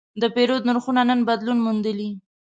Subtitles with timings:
[0.21, 2.09] د پیرود نرخونه نن بدلون موندلی.